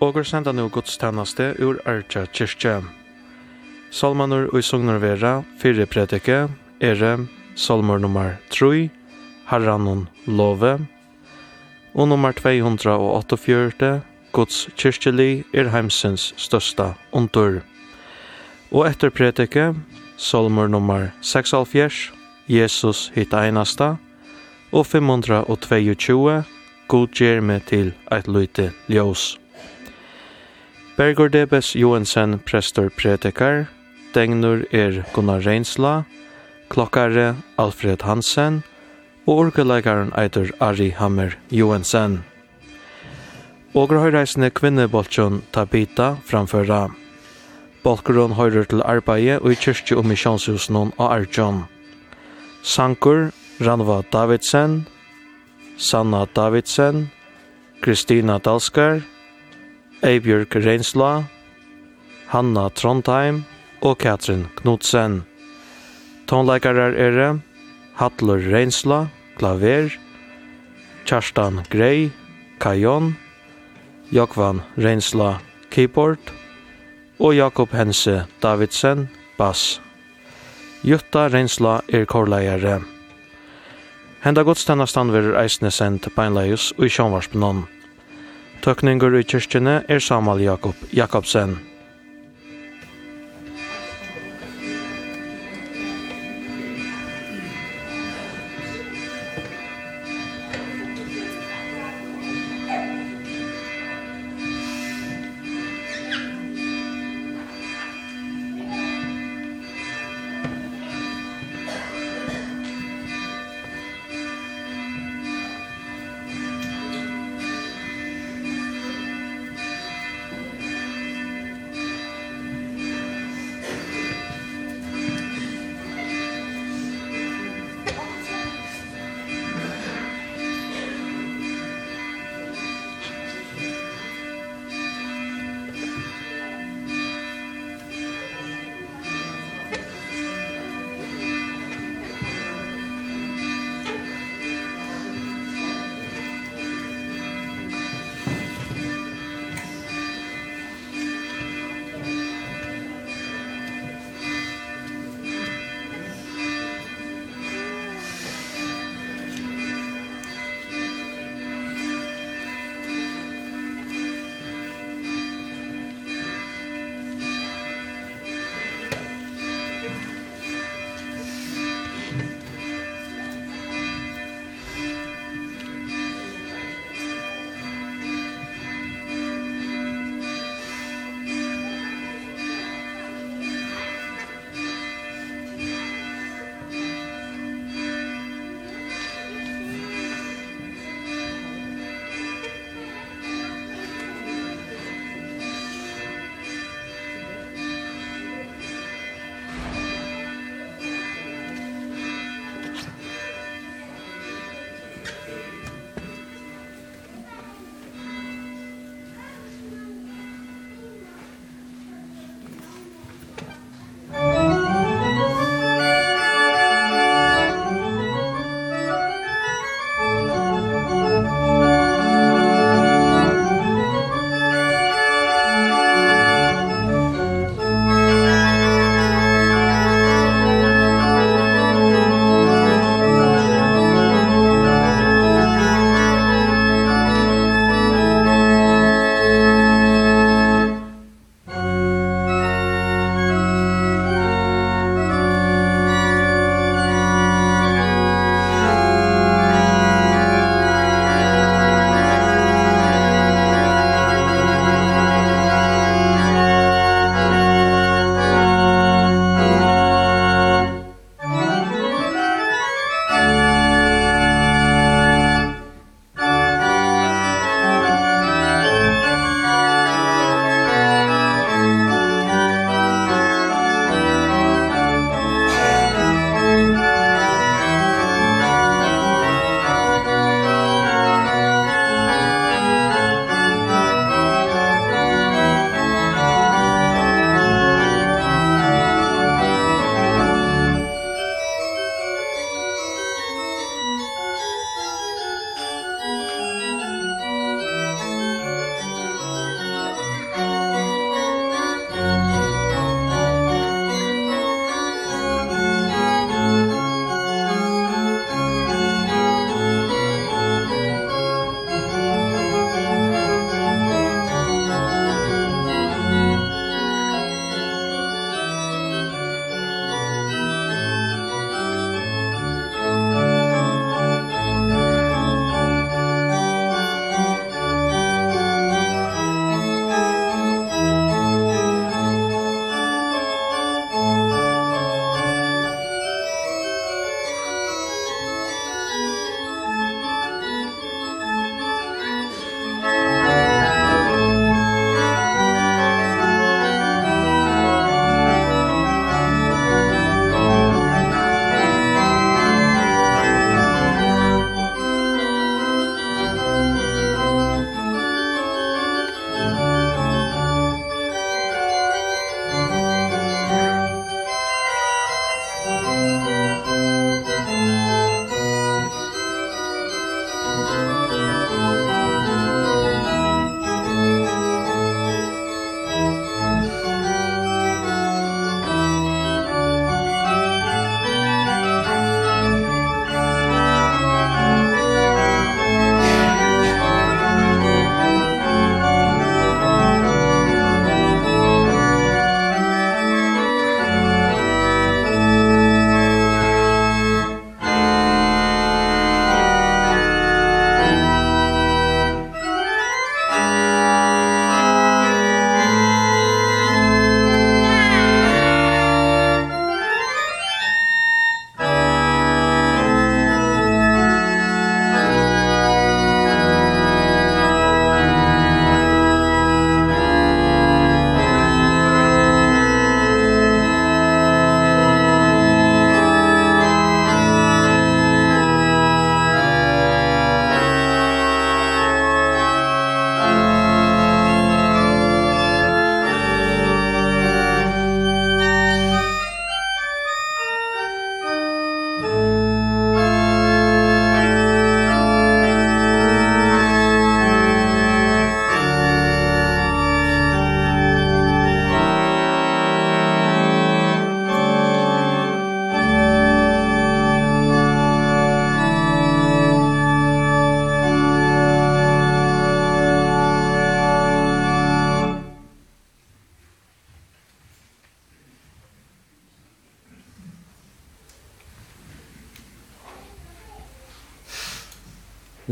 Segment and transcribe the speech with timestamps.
[0.00, 2.82] og går senda nu godstennaste ur Arja kyrkje.
[3.90, 6.46] Salmanur og sugnar vera, fire predike,
[6.80, 7.12] ere,
[7.56, 8.90] salmur nummer 3,
[9.48, 10.78] Harranon love,
[11.94, 14.00] og nummer 248,
[14.32, 17.62] Guds kyrkjeli er heimsens størsta ondur.
[18.70, 19.72] Og etter predike,
[20.16, 22.12] salmur nummer 76,
[22.48, 23.96] Jesus hit einasta,
[24.72, 26.44] og 522,
[26.88, 29.38] God gjer meg til eit løyte ljós.
[30.98, 33.68] Bergur Debes Johansen, prestor predikar,
[34.14, 36.04] Degnur er Gunnar Reinsla,
[36.70, 38.64] klokkare Alfred Hansen,
[39.24, 42.24] og orgelegaren eitur Ari Hammer Johansen.
[43.78, 46.88] Og høyreisende kvinneboltsjon Tabita framføra.
[47.84, 51.60] Bolkurun høyrer til arbeidet og i kyrkje og misjonshusen og Arjon.
[52.62, 53.30] Sankur,
[53.62, 54.88] Ranva Davidsen,
[55.78, 57.06] Sanna Davidsen,
[57.86, 58.98] Kristina Dalskar,
[60.06, 61.24] Eibjørg Reinsla,
[62.30, 63.40] Hanna Trondheim
[63.82, 65.24] og Katrin Knudsen.
[66.30, 67.40] Tonleikarar er
[67.98, 69.90] Hattler Reinsla, klaver,
[71.04, 72.12] Kjerstan Grei,
[72.60, 73.16] kajon,
[74.14, 76.30] Jokvan Reinsla, keyboard,
[77.18, 79.80] og Jakob Hense Davidsen, bass.
[80.86, 82.78] Jutta Reinsla er korleiare.
[84.22, 87.66] Henda godstennastan verur eisne sendt beinleius og i sjånvarsbenon.
[88.62, 91.67] Tøkninger i kyrkjene er Samuel Jakob Jakobsen.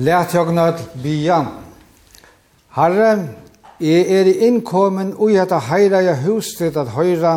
[0.06, 1.36] Lært jeg nødt bia.
[2.76, 3.28] Herre,
[3.80, 7.32] jeg er innkommen og jeg tar heira jeg hustet at høyra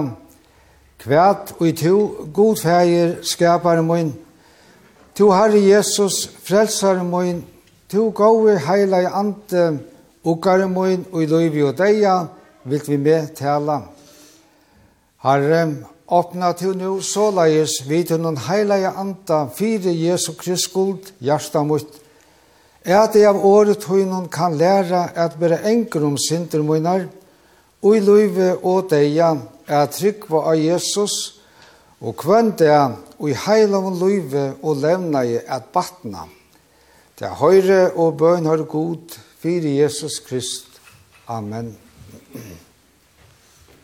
[1.02, 4.12] kvært ui to godfægir skapare min.
[5.18, 7.40] To Herre Jesus, frelsare min,
[7.90, 9.80] to gode heila i ante
[10.24, 10.68] ukare
[11.12, 12.28] og i loivi og deia,
[12.66, 13.80] vilt vi med tala.
[15.24, 15.64] Herre,
[16.08, 21.10] åpna til nu så leies vi til noen heila i anta fire Jesu Krist skuld,
[21.20, 22.00] hjersta mot
[22.86, 27.08] at jeg av året høynen kan læra at bare enker om synder munar,
[27.82, 29.34] og i løyve og deia
[29.68, 31.40] er trygg på av Jesus,
[32.00, 32.72] og kvann det
[33.20, 36.26] og i heil av løyve og levna i at batna.
[37.20, 40.80] Det er høyre og bøn har god, fyrir Jesus Krist.
[41.28, 41.76] Amen.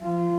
[0.01, 0.34] Amen.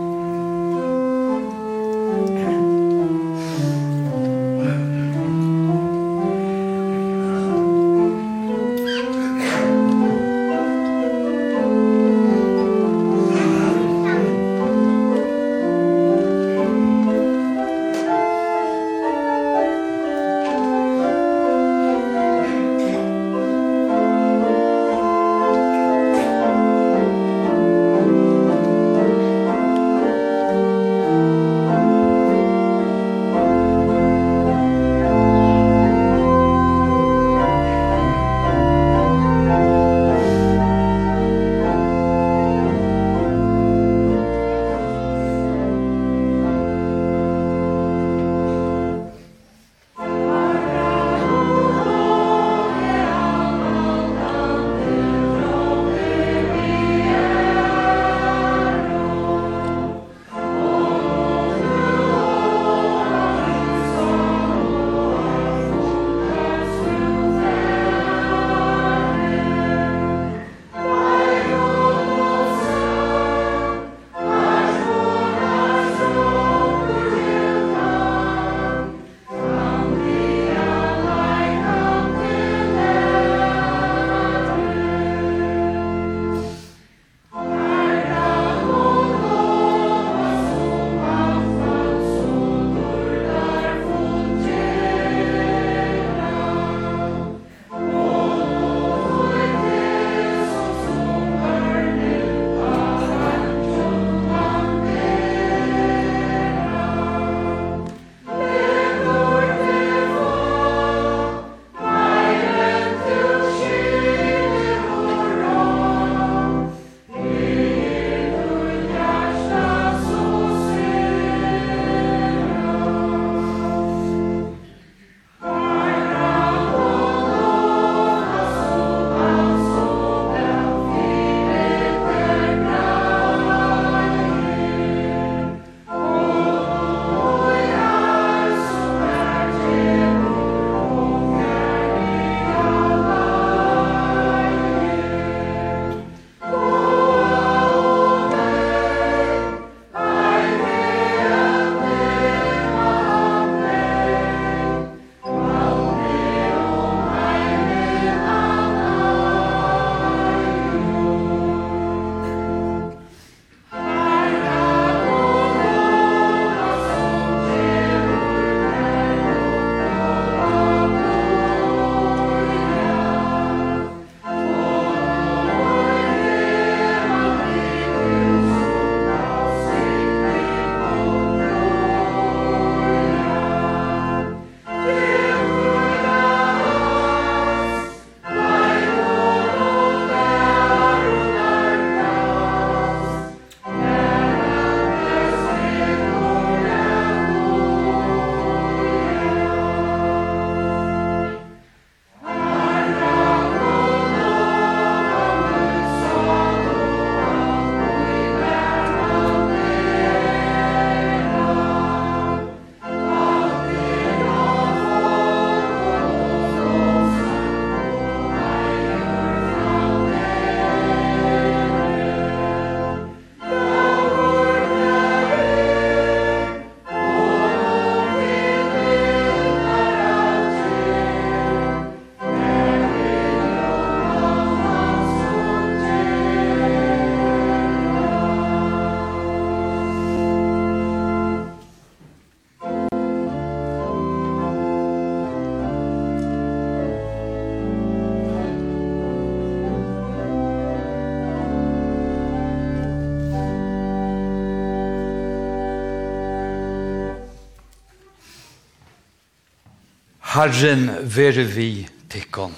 [260.37, 262.51] Herren være vi tikkon.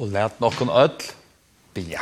[0.00, 1.10] Og let noen öll
[1.76, 2.00] bia.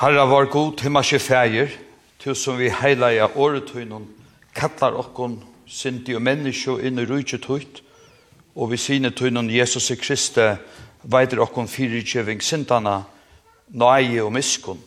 [0.00, 1.70] Herra var god, himmarske fægir,
[2.18, 4.10] til som vi heilaja åretøynon,
[4.58, 5.38] kallar okkon,
[5.70, 7.84] syndi og menneskjo inn i rujtje tøyt,
[8.54, 10.46] og vi sine tøynen Jesus i Kristi
[11.02, 13.02] veider okkon fyrirkjøving sintana,
[13.70, 14.80] nøye og miskun.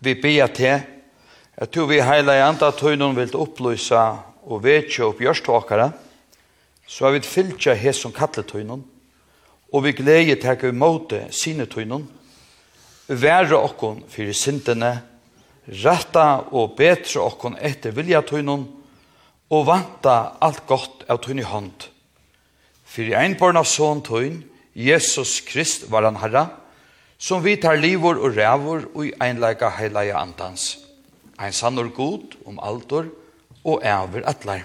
[0.00, 0.82] Vi ber til
[1.56, 4.02] at du vi heila i andre tøynen vil opplysa
[4.46, 5.88] og vetje opp gjørståkere,
[6.86, 8.84] så har vi fylltja hes som kalletøynen,
[9.72, 12.04] og vi glede teka imot sine tøynen,
[13.08, 14.92] være okkon fyrir sintene,
[15.66, 18.66] retta og betre okkon etter vilja tøynun,
[19.50, 21.88] og vanta alt godt av tøyne hånd.
[22.96, 24.38] Fyrir einborna son tøyn,
[24.72, 26.46] Jesus Krist var han herra,
[27.20, 30.78] som vi tar livor og rævor og i einleika heilaja andans.
[31.36, 33.10] Ein sannor god om altor
[33.64, 34.64] og æver atlar.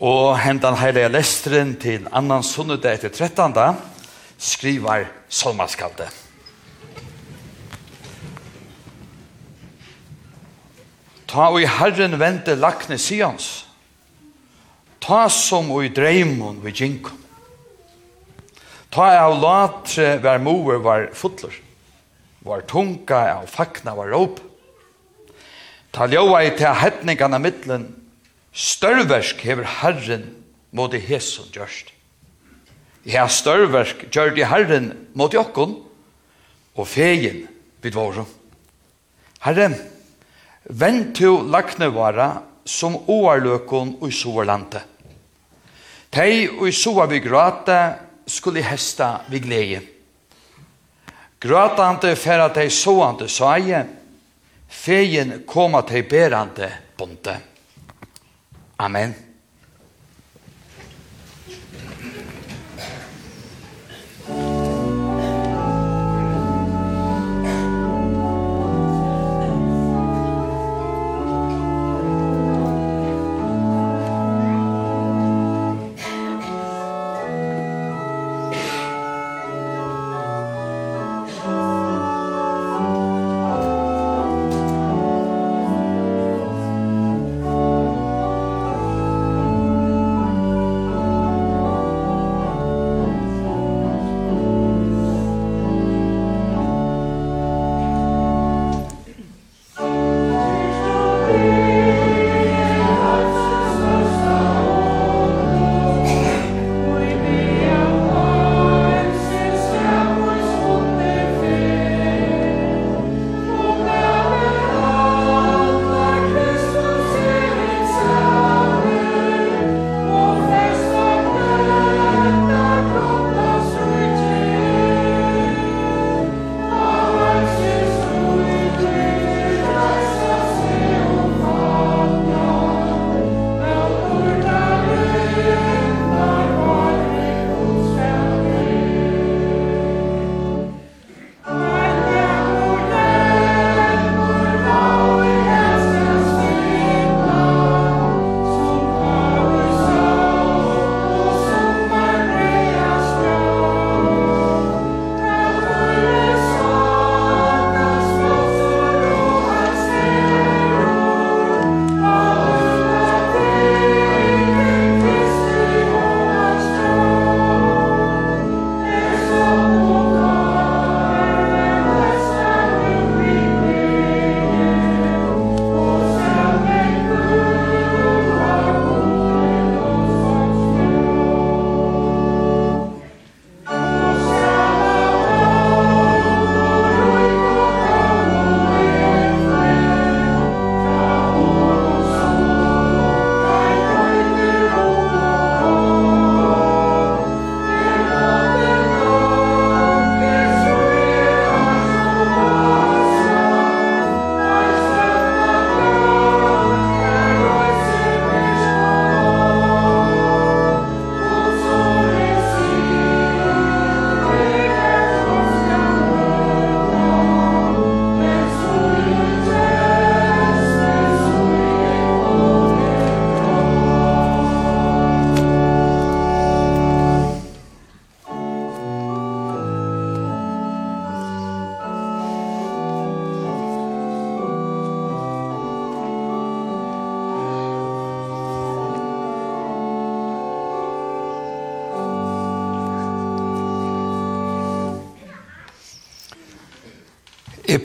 [0.00, 3.76] Og hentan heilige lestren til annan sunnudag etter 13.
[4.38, 6.27] skrivar Salmaskaldet.
[11.28, 13.66] Ta og i Herren vente lakne Sions.
[15.04, 17.16] Ta som og i dreimon vi jinkum.
[18.88, 21.52] Ta av latre var moer var fotler.
[22.44, 24.40] Var tunga av fakna var råp.
[25.92, 27.90] Ta ljóa i til hetningarna mittlen.
[28.52, 30.30] Størversk hever Herren
[30.72, 31.92] mot i hesson gjørst.
[33.08, 35.76] Ja, størversk gjør i Herren mot jokkon
[36.74, 37.44] og fegin
[37.84, 38.26] vid vårum.
[39.44, 39.76] Herren,
[40.68, 42.28] Vent til lagnevara
[42.68, 44.82] som oarløkon og soverlante.
[46.12, 47.78] Tei og sova vi grata
[48.28, 49.80] skulle hesta vi glede.
[51.40, 53.84] Gratante færa tei soante saie,
[54.68, 57.36] feien koma tei berande bonte.
[58.78, 59.27] Amen.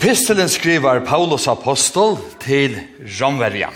[0.04, 2.74] epistelen skriver Paulus apostel til
[3.22, 3.70] Romverja.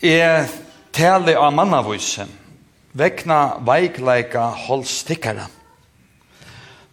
[0.00, 0.46] Jeg
[0.96, 2.24] taler av mannavise,
[2.96, 5.44] vekna veikleika holstikkere.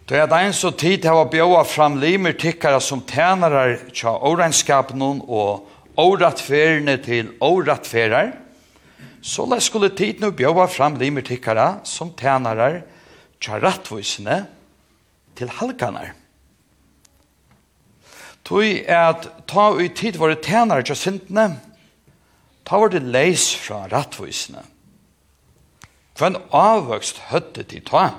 [0.04, 5.24] Det er det så tid til å bjøve fram limer tikkere som tjener tja årenskapen
[5.24, 8.34] og åretferdene til åretferder.
[9.24, 12.72] Så la skulle tid nå bjøve fram limer tikkere som tjener tja
[13.40, 13.58] tja
[15.36, 16.14] til halkanar.
[18.44, 21.60] Tui at ta i tid våre tænare tja sintene,
[22.64, 24.62] ta var det leis fra rattvisene.
[26.18, 28.10] Hva en avvøkst høtte de ta?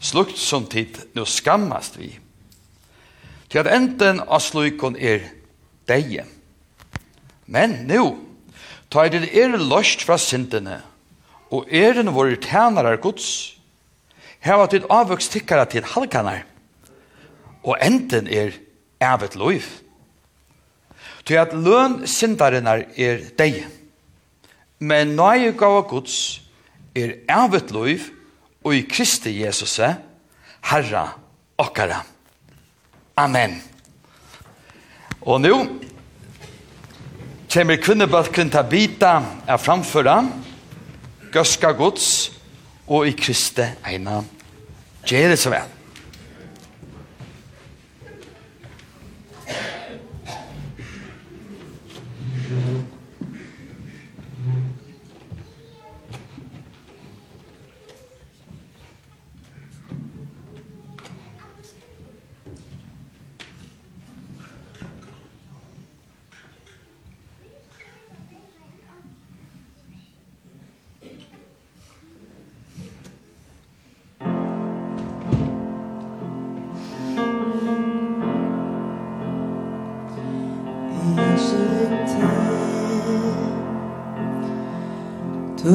[0.00, 2.10] Slukt som tid nå skammast vi.
[3.48, 5.24] Til at enden av slukon er
[5.88, 6.26] deie.
[7.46, 8.18] Men nu,
[8.90, 10.82] ta er det er løst fra syndene,
[11.50, 13.56] og eren våre tænare gods,
[14.40, 16.44] heva tid avvøkst tikkara til halkanar,
[17.64, 18.54] og enden er
[19.02, 19.66] evet loiv.
[21.26, 23.64] Til at løn syndarinnar er deg,
[24.78, 26.42] men nøye gava gods
[26.94, 28.10] er evet loiv,
[28.64, 29.78] og i Kristi Jesus
[30.66, 31.04] Herra
[31.58, 32.02] okkara.
[33.16, 33.62] Amen.
[35.20, 35.54] Og nu
[37.52, 39.12] kommer kvinnebalken til å bita
[39.48, 40.16] av framføra,
[41.32, 42.32] gøska gods
[42.86, 44.20] og i Kristi eina.
[45.06, 45.75] Gjere så vel.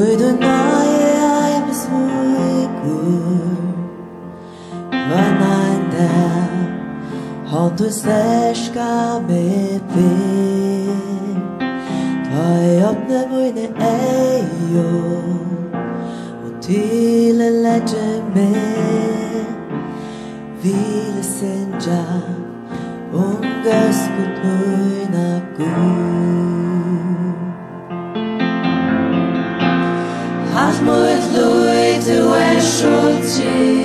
[0.02, 2.00] 그도 나의 삶의 속을
[4.90, 5.96] 만난다
[7.48, 9.94] 헌도 새시감에 빛
[12.28, 14.80] 더의 없는 무인의 에이오
[16.42, 18.52] 못일을 내쯤에
[20.62, 21.90] vilsen ja
[23.12, 25.70] ungas kutuina nur
[26.06, 26.11] na
[32.82, 32.88] 手
[33.20, 33.81] 机。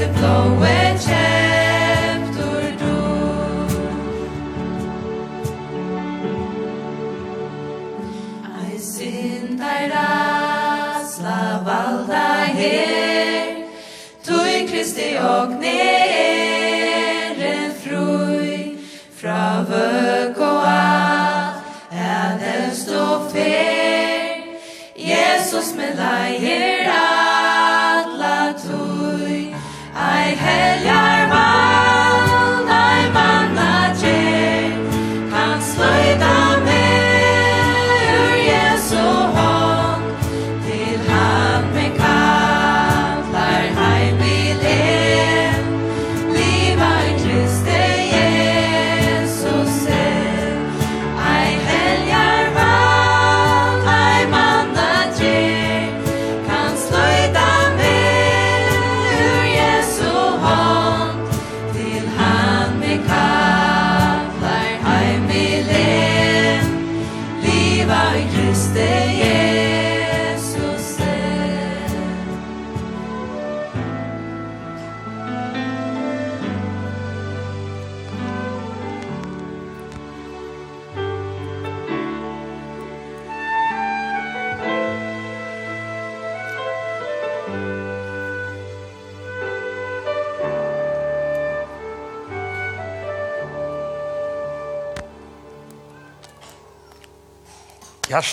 [0.00, 0.79] it blowing.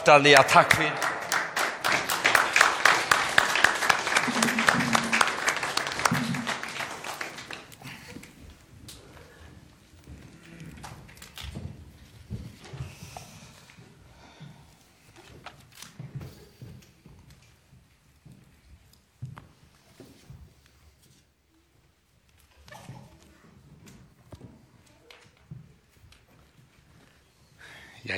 [0.08, 1.07] hjertelig takk for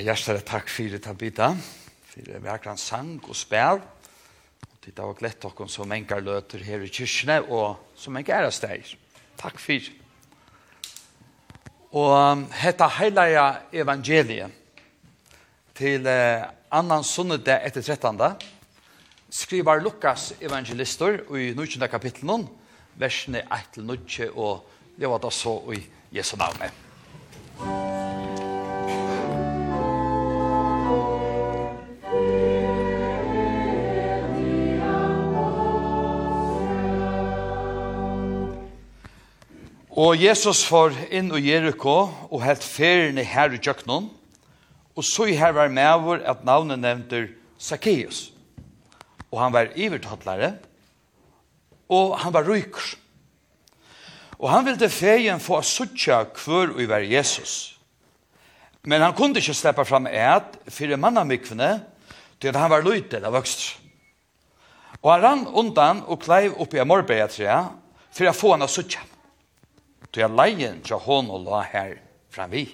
[0.10, 1.52] hjertelig takk for det, Tabita,
[2.10, 3.82] for det verkran sang og spil.
[4.66, 8.50] Og Det var glett dere som enkar løter her i kyrkene, og som enkar er
[8.50, 8.96] steg.
[9.38, 9.78] Takk for.
[9.78, 9.94] det.
[11.92, 14.52] Og hetta heilaja evangeliet
[15.74, 18.20] til eh, annan sunnede etter 13.
[19.30, 21.88] skriver Lukas evangelister i 19.
[21.90, 22.48] kapitlen,
[22.96, 24.66] versene 1-9, og
[24.98, 26.74] det var da så i Jesu navnet.
[27.60, 28.39] Musik
[39.90, 44.12] Og Jesus får inn i Jericho og helt ferien i her i Jøknon.
[44.94, 47.24] Og så i her var med vår at navnet nevnte
[47.58, 48.30] Zacchaeus.
[49.34, 50.54] Og han var ivertattlare.
[51.90, 52.94] Og han var ryker.
[54.38, 57.76] Og han ville feien få suttja kvør og var Jesus.
[58.86, 61.74] Men han kunde ikke slippe fram et for mannamikvene
[62.40, 63.74] til at han var løyte av vokst.
[65.02, 67.64] Og han rann undan og kleiv opp i morbegetrea
[68.14, 69.02] for å få han å suttja.
[70.12, 71.98] Til jeg leien til hon og la her
[72.34, 72.66] framvi.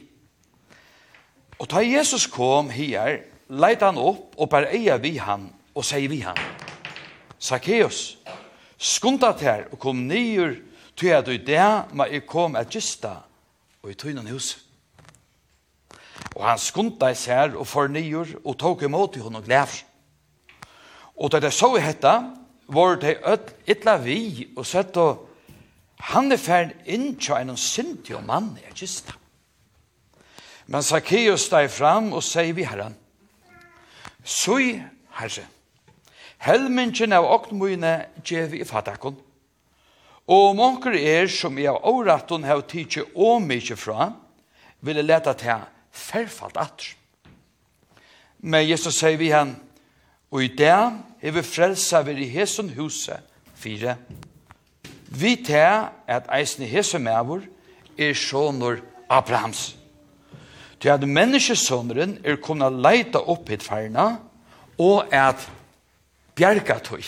[1.60, 6.10] Og da Jesus kom her, leit han opp og bare eia vi han og sier
[6.12, 6.40] vi han.
[7.40, 8.18] Zacchaeus,
[8.78, 10.58] skunda her og kom nyer
[10.98, 13.18] til at du der ma jeg kom at gista
[13.84, 14.56] og i tøynan hus.
[16.36, 19.84] Og han skunda seg her og for nyer og tok imot i hon og glæv.
[21.16, 22.32] Og da det så hetta,
[22.68, 25.30] var det öll la vi og sett og
[26.00, 29.16] Han er ferdig inn til en sinti og mann, er kista.
[30.68, 32.96] Men Zacchaeus steg fram og sier vi herren,
[34.26, 34.80] Sui,
[35.20, 35.44] herre,
[36.42, 37.94] helmingen av åknmøyene
[38.26, 39.20] gjev i fatakon,
[40.26, 44.10] og monker er som i av åraton hev tidsi og mykje fra,
[44.82, 45.62] ville leta til
[45.94, 46.88] ferfalt atr.
[48.42, 49.54] Men Jesus sier vi han,
[50.34, 53.22] og i det er vi frelsa vi i hesen huset
[53.56, 53.96] fire,
[55.16, 57.46] Vi tar at eisne hese mevor
[57.98, 59.76] er sonur Abrahams.
[60.80, 64.18] Til at menneskesåneren er kunna leita opp hit feirna
[64.82, 65.48] og at
[66.36, 67.06] bjerga tog.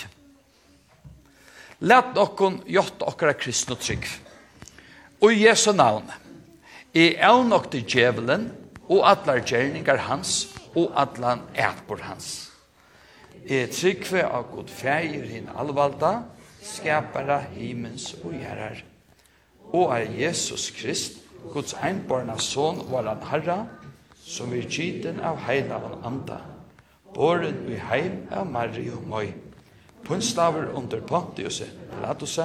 [1.83, 4.07] Lett okkon gjott okkara kristne trygg.
[5.21, 6.07] Og i Jesu navn,
[6.93, 8.47] i avnok til djevelen
[8.87, 12.47] og atlar gjerningar hans og atlan ætbor hans.
[13.45, 16.23] Er trygg av god feir hinn alvalda,
[16.67, 18.83] skapare himens og gjerrar.
[19.73, 21.21] Og er Jesus Krist,
[21.53, 23.57] Guds einborna son, var han herra,
[24.27, 26.41] som er giten av heilavan anda,
[27.15, 29.27] boren i heim av Mari og Moi.
[30.07, 32.39] Punstaver under Pontius Pilatus,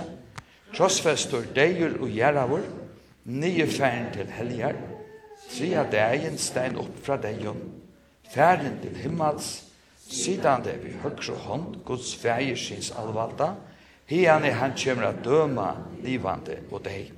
[0.72, 2.64] krossfestor deir og gjerravor,
[3.24, 4.78] nye færen til helgar,
[5.50, 7.58] tria dagen stein opp fra deion,
[8.32, 9.50] færen til himmels,
[10.02, 13.52] sidande vi høgre hånd, Guds fæger syns alvalda,
[14.12, 15.70] Hian er han kjemra døma
[16.04, 17.14] livande og deg.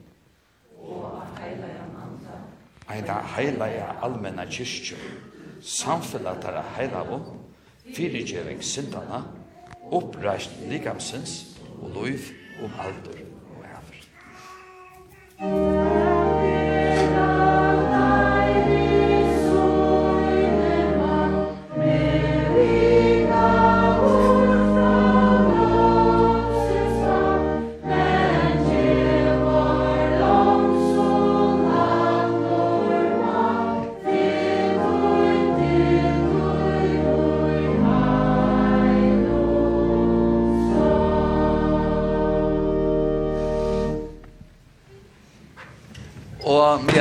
[2.87, 4.99] Eina heilaja allmenna kyrkju,
[5.59, 7.19] samfella tara heila heilavu,
[7.97, 9.25] fyrirgjeving syndana,
[9.91, 12.31] oppreist likamsins og loiv
[12.63, 13.19] om aldur
[13.57, 14.07] og hever.
[15.41, 15.94] Thank you.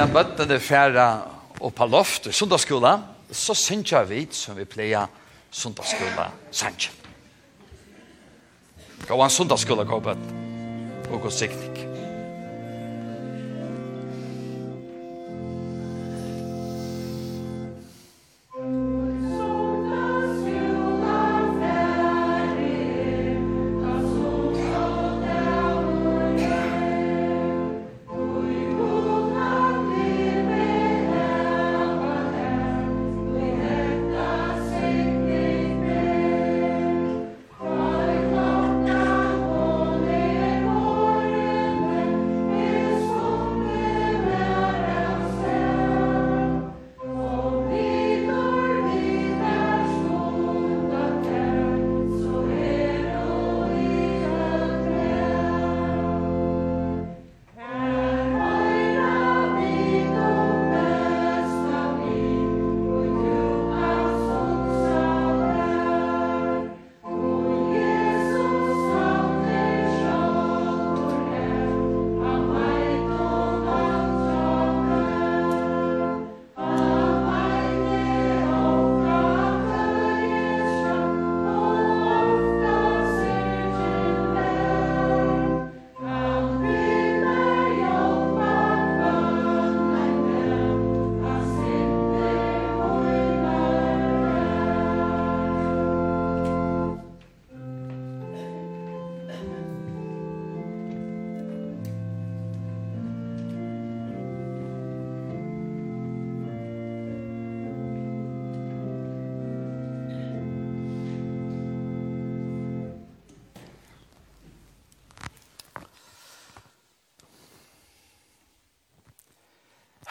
[0.04, 1.06] medan bøttene færa
[1.64, 2.98] og på loft i sundagsskola,
[3.32, 5.08] så synes jeg vi som vi pleier
[5.52, 6.92] sundagsskola sanger.
[9.08, 11.73] Gå an sundagsskola, gå bøttene, og gå sikning.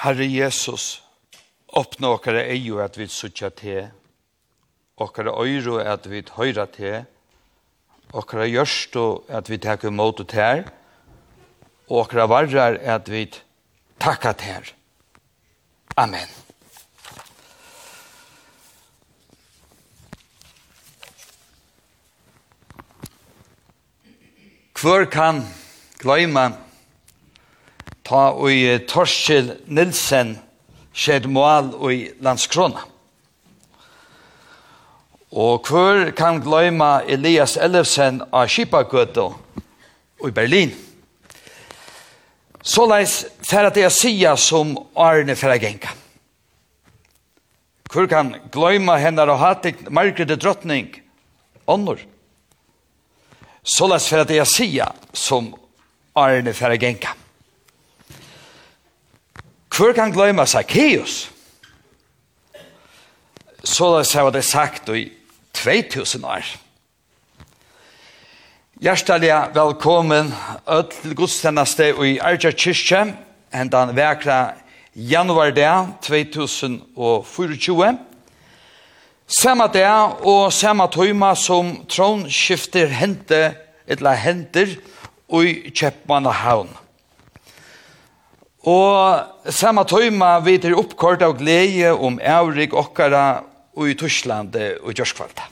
[0.03, 1.03] Herre Jesus,
[1.79, 3.85] åpne åkere eio at vi sutja te,
[4.99, 7.05] åkere øyro at vi høyra te,
[8.11, 10.65] åkere gjørsto at vi teker mot og her,
[11.87, 13.29] og åkere varrar at vi
[14.03, 14.75] takka her.
[15.95, 16.27] Amen.
[24.83, 25.45] Hvor kan
[26.03, 26.51] gløyma
[28.13, 30.35] ta og Torskil Nilsen
[30.93, 32.85] skjedd mål i landskrona.
[35.33, 39.31] Og hver kan gløyma Elias Ellefsen av Kipagøtta
[40.29, 40.75] i Berlin.
[42.63, 45.97] Så leis fer at jeg sia som Arne fer genka.
[47.89, 50.93] Kan gløyma hennar og hattig margrede drottning,
[51.65, 52.05] ånder.
[53.65, 55.55] Så leis fer at jeg sia som
[56.13, 57.17] Arne fer genka.
[59.73, 61.31] Hvor kan gløyma Zacchaeus?
[63.65, 65.07] Så da sa det sagt i
[65.57, 66.45] 2000 år.
[68.83, 70.35] Hjertelig velkommen
[70.69, 73.17] ødel til godstjeneste i Arja Kyrkje,
[73.55, 74.53] hentan vekra
[74.95, 75.73] januar det,
[76.05, 77.99] 2024.
[79.41, 79.89] Samme det
[80.21, 83.55] og samme tøyma som tronskifter hente,
[83.87, 84.77] eller henter,
[85.33, 86.82] og i Kjeppmannahavn.
[88.63, 93.43] Og samme tøyma vi til oppkort av glede om Eurik okkara
[93.75, 95.49] og i Tyskland og i Gjørskvalda.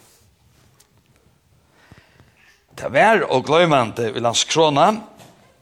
[2.79, 4.93] Det var og gløymande i landskrona.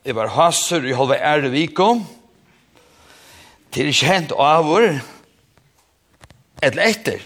[0.04, 1.88] Jeg var hasur i halva ære viko.
[3.72, 4.92] Til kjent avur.
[6.60, 7.24] Etter etter.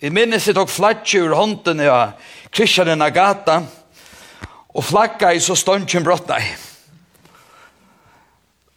[0.00, 2.16] I minnes jeg tok flatje ur hånden av
[2.52, 3.60] Kristianen Agata
[4.74, 6.42] og flagga i så ståndkjen brottnei.
[6.48, 6.73] Ja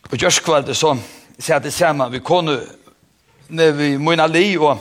[0.08, 0.94] Og just kjørskvalget så
[1.36, 2.62] sier det samme, vi kunne
[3.50, 4.80] når vi møyna li og,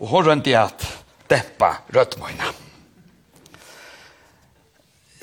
[0.00, 0.84] og hun rønte i at
[1.30, 2.50] deppa rødmøyna.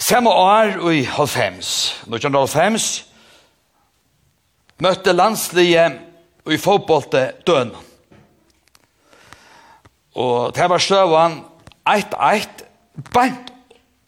[0.02, 2.80] Samme år i halvfems, 1905,
[4.82, 5.86] møtte landslige
[6.50, 7.76] i fotbollte døn.
[10.18, 11.38] Og det var støvann
[11.90, 12.66] 1-1,
[13.14, 13.54] bant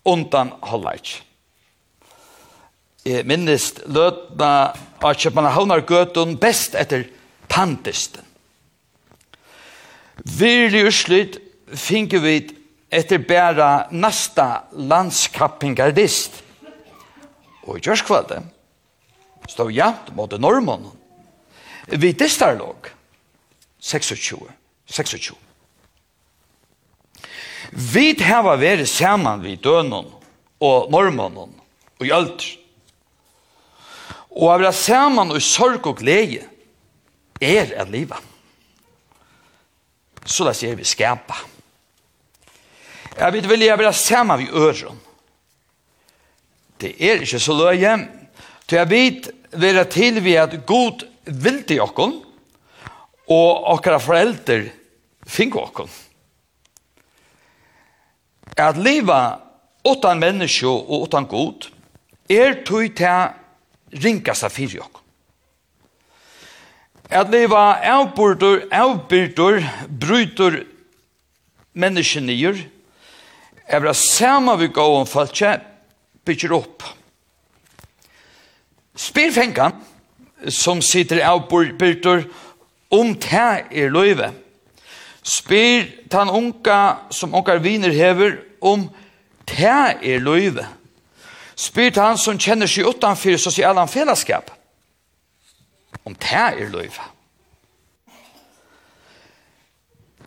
[0.06, 1.20] undan halvleik
[3.04, 4.74] minnist løtna
[5.04, 7.06] av Kjøpmanhavnar gøtun best etter
[7.52, 8.24] pantisten.
[10.24, 11.40] Virlig uslut
[11.76, 12.38] finke vi
[12.94, 16.40] etter bæra nasta landskappingardist.
[17.68, 18.42] Og i kjørskvalde
[19.50, 20.92] stod jant mot normån.
[21.88, 22.92] Vi distar låg
[23.84, 24.38] 26.
[24.88, 25.34] 26.
[27.74, 30.12] Vi hava vært saman vi dønon
[30.64, 31.56] og normånen
[32.00, 32.46] og i alt
[34.34, 36.46] Og å være sammen og sorg og glede
[37.42, 38.18] er et livet.
[40.26, 41.36] Så det sier vi skapa.
[43.14, 45.00] Jeg vil vilja være sammen i øren.
[46.82, 47.98] Det er ikke så løye.
[48.68, 52.16] Så jeg vil være til vi at god vil til okken,
[53.32, 54.72] og okkara foreldre
[55.30, 55.92] finner okken.
[58.58, 59.40] At livet
[59.88, 61.70] åttan menneske og åttan god
[62.30, 63.43] er tog til
[64.02, 65.00] rinkast av fyrir okk.
[67.14, 70.64] At leva avbyrdur, avbyrdur, brytur
[71.78, 72.62] menneskje nyer,
[73.68, 75.58] er det samme vi går om falskje,
[76.26, 76.86] bygger opp.
[78.96, 79.76] Spyrfengan,
[80.50, 82.26] som sitter av avbyrdur,
[82.94, 84.32] om det er løyve.
[85.24, 88.90] Spyr den unga som unga viner hever om
[89.50, 89.70] det
[90.04, 90.66] er løyve.
[90.66, 90.83] Spyr
[91.64, 94.52] Spyr han som kjenner seg utanfyr sosiale fellesskap.
[96.04, 96.98] Om det er løyv.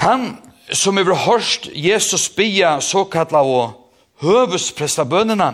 [0.00, 0.36] Han
[0.72, 5.52] som har hørst Jesus bia såkalla og høvesprestabønene,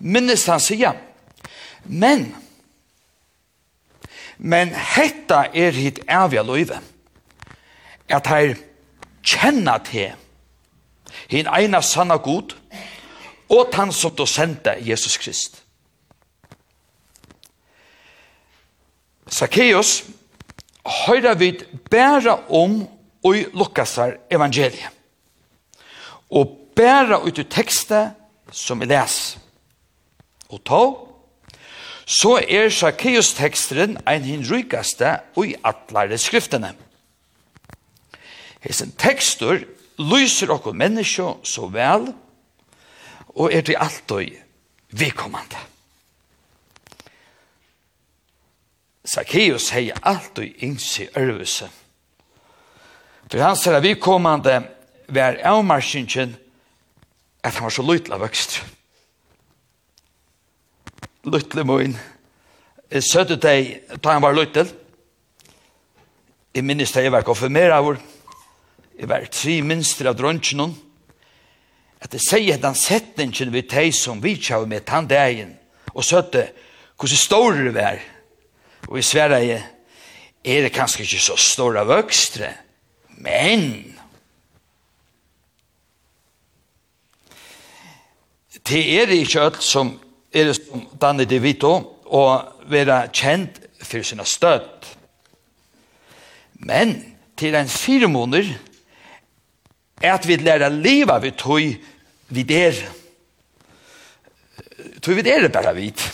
[0.00, 0.96] minnes han sier,
[1.84, 2.26] men,
[4.38, 6.80] men hetta er hitt avja løyve,
[8.08, 8.56] at her
[9.24, 10.12] kjenner til
[11.30, 12.56] hin eina sanna god,
[13.48, 15.60] og han som du sendte Jesus Krist.
[19.30, 20.04] Zacchaeus
[20.84, 22.82] høyra vid bæra om
[23.24, 24.90] og Lukasar evangeliet.
[26.30, 28.12] Og bæra ut i tekstet
[28.52, 29.36] som vi les.
[30.52, 30.82] Og ta,
[32.04, 36.74] så er Zacchaeus teksteren ein hin rykaste og i atlare skriftene.
[38.64, 39.64] Hesen tekstur
[40.00, 42.10] lyser okko menneskje så vel,
[43.34, 44.28] og er til alt og
[44.94, 45.62] vikommande.
[49.04, 51.68] Zacchaeus hei alt og innsi ørvuse.
[53.28, 54.62] For hans er vikommande
[55.08, 56.36] var avmarsingen
[57.44, 58.62] at han var så lytla vøkst.
[61.28, 61.96] Lytle moin.
[63.00, 64.70] Søtte deg, da han var lytel.
[66.54, 67.96] Jeg minnes det jeg var konfirmeret av
[68.94, 70.76] Jeg var tre minster av drøntgen
[72.04, 75.56] at det sier den setningen vi teg som vi kjøver med den
[75.94, 76.50] og søtte
[76.98, 77.98] hvordan stor det var.
[78.88, 79.64] Og i Sverige
[80.44, 82.52] er det kanskje ikke så stor av økstre,
[83.08, 83.94] men
[88.68, 89.96] det er ikke alt som
[90.34, 91.72] er det som Danne det Vito,
[92.04, 94.88] og være kjent for sine støtt.
[96.64, 96.96] Men
[97.36, 98.52] til en fire måneder
[100.02, 101.60] er at vi lærer livet vi tog
[102.34, 102.82] vi der.
[105.02, 106.04] Tror vi der er bare vidt.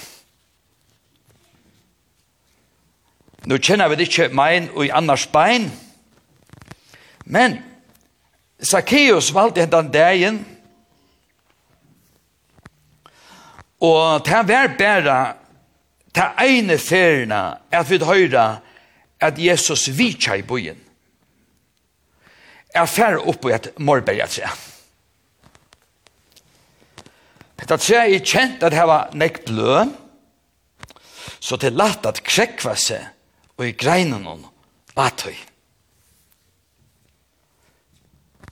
[3.49, 5.71] Nå kjenner vi det ikke mein og i annars bein,
[7.25, 7.57] men
[8.61, 10.43] Zacchaeus valgte hentan dagen,
[13.81, 15.19] og det var bare
[16.15, 18.61] det ene ferien at vi høyre
[19.21, 20.77] at Jesus vitsa i bojen.
[22.75, 24.70] Jeg fer opp på et morberg, jeg tror
[27.61, 29.85] Hetta tre er kjent at hava nekk blø,
[31.41, 33.05] så det er lagt at krekva seg
[33.61, 34.47] og i greinen hon
[35.01, 35.37] atøy.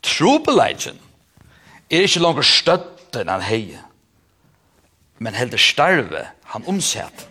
[0.05, 0.99] Trobeleidjen
[1.91, 3.81] er ikke langer støtten han heie,
[5.19, 7.27] men heldur starve han omsett.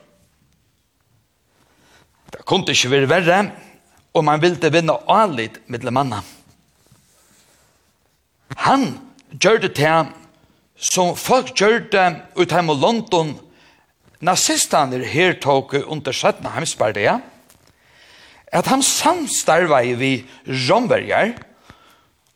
[2.33, 3.39] Det kunne ikke være verre,
[4.13, 6.23] og man ville vinne anlitt med manna.
[8.65, 8.89] Han
[9.31, 10.09] gjør det til
[10.77, 12.03] som folk gjørte
[12.37, 13.33] ut hjemme i London,
[14.21, 16.45] nazistaner her tok under 17.
[16.53, 17.25] hemspartiet,
[18.47, 20.11] at han samstarvei vi
[20.47, 21.35] romverger,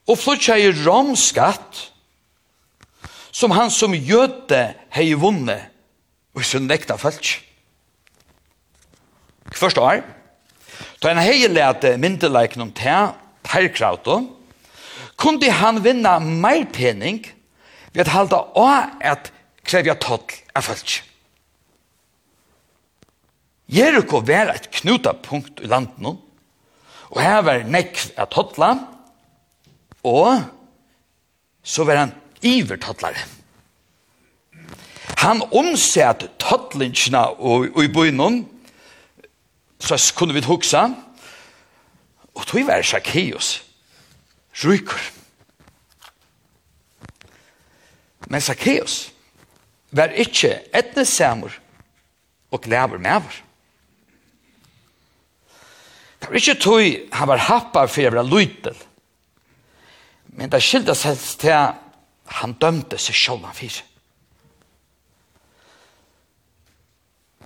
[0.10, 1.88] og flytja i romskatt,
[3.32, 5.58] som han som gjøte hei vunne,
[6.36, 7.38] og sin nekta følg.
[9.56, 10.02] Først år,
[11.02, 12.98] da han hei lete myndelæken om te,
[13.46, 14.20] perkrauto,
[15.20, 17.24] kunde han vinna mer pening,
[17.92, 18.68] Vi har halda å
[19.04, 19.32] at
[19.68, 20.24] krevja toll
[20.56, 21.02] av fölk.
[23.72, 26.20] Jericho var et knutapunkt i landet
[27.12, 28.72] og her var nekv av tottla,
[30.08, 30.40] og
[31.64, 33.26] så var han ivertottlare.
[35.22, 38.42] Han omsett tottlingsna og, og i bøynen,
[39.82, 40.88] så kunne vi huksa,
[42.32, 43.60] og tog var Zacchaeus,
[44.64, 45.21] rykker.
[48.32, 49.10] Men Zacchaeus
[49.92, 51.52] var ikke etnesamer
[52.52, 53.42] og glæver med mever.
[56.22, 58.78] Det var ikke tog han var happar for jeg var lytel.
[60.38, 61.80] Men det skilte seg til at
[62.40, 63.82] han dømte seg selv han fyr.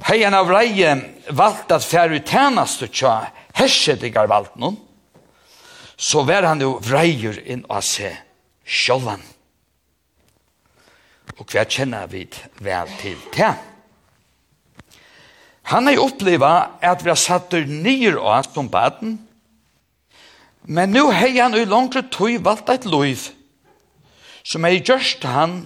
[0.05, 0.91] Hei han av reie
[1.33, 3.13] valgt at færre tjenest og tja
[3.57, 4.77] herskjedigar valgt noen,
[5.97, 8.11] så var han jo vreier inn og se
[8.67, 9.31] sjål han
[11.39, 12.25] Og hva kjenner vi
[12.63, 13.53] vel til det?
[15.71, 16.45] Han har opplevd
[16.85, 19.17] at vi har satt der nyer av som baden,
[20.65, 23.27] men nå har han i langere tog valgt et liv
[24.45, 25.63] som har gjørst han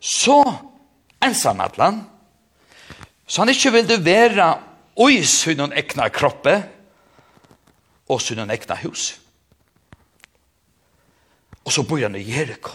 [0.00, 0.40] så
[1.22, 2.02] ensam at han,
[3.26, 4.48] så han ikke ville være
[5.00, 6.56] oi sin ekna kroppe
[8.08, 9.12] og sin ekna hus.
[11.64, 12.74] Og så bor han i Jericho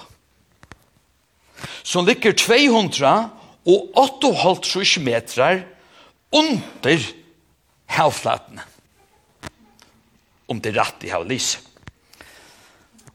[1.84, 3.30] som ligger 200
[3.68, 5.64] og 8,5 metrar
[6.32, 7.08] under
[7.92, 8.64] havflatene.
[10.48, 11.60] Om det er rett i havlise.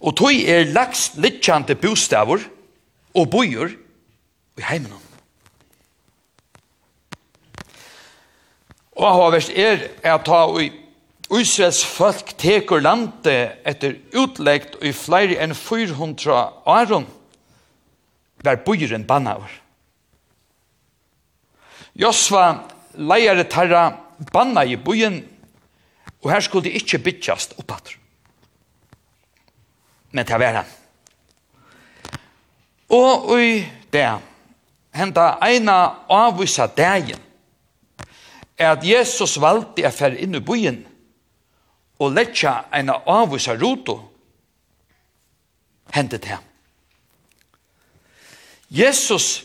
[0.03, 2.43] Og tog er lagst littjante bostavur
[3.15, 3.77] og bojer
[4.59, 4.99] i heimen.
[8.99, 10.69] Og havverst er at ta i
[11.33, 16.35] Israels folk teker landet etter utleggt i flere enn 400
[16.69, 17.07] åren
[18.43, 19.51] var bujren bannaur.
[21.95, 23.99] Josva leiare tarra
[24.33, 25.23] banna i bujen,
[26.23, 27.99] og her skulle det ikkje bytjast oppater.
[30.13, 30.71] Men til var han.
[32.93, 33.63] Og i
[33.93, 34.09] det,
[34.93, 35.77] henta eina
[36.13, 37.21] avvisa dagen,
[38.59, 40.83] er at Jesus valgte å fære inn i bujen,
[41.99, 43.99] og letja eina avvisa roto,
[45.93, 46.39] hentet det
[48.73, 49.45] Jesus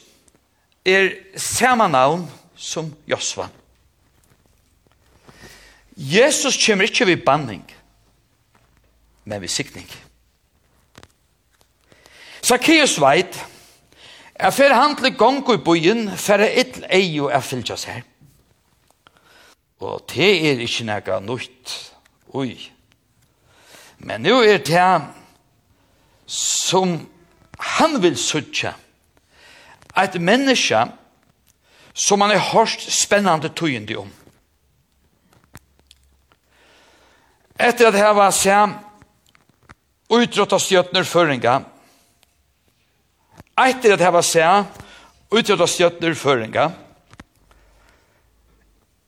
[0.86, 2.24] er samme navn
[2.56, 3.50] som Josva.
[5.98, 7.64] Jesus kommer ikke ved banning,
[9.26, 9.90] men ved sikning.
[12.42, 13.36] Zacchaeus veit,
[14.36, 18.06] er fer han til gongo i byen, fer er et eio og er fylgja seg.
[19.84, 21.76] Og det er ikke nega nøyt,
[22.34, 22.56] oi.
[24.00, 24.90] Men nu er det
[26.32, 27.00] som
[27.60, 28.78] han vil suttja,
[29.98, 30.86] et menneske
[31.94, 34.10] som man har hørt spennende tøyende om.
[37.60, 38.76] Etter at her var seg
[40.14, 41.56] av stjøtner føringa,
[43.58, 44.68] etter at her var seg
[45.34, 46.68] av stjøtner føringa,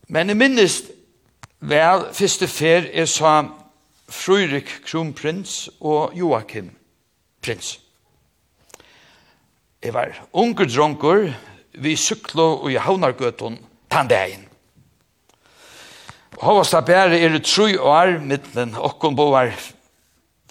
[0.09, 0.79] men jeg minnes
[1.59, 3.43] vel første fer er sa
[4.09, 6.71] Frurik kronprins og Joachim
[7.45, 7.77] prins.
[9.79, 11.29] Jeg var unger dronker,
[11.79, 13.55] vi syklo og i havnargøton
[13.87, 14.43] tandeien.
[16.39, 19.53] Hovast bære er det tru år, mittlen okkon boar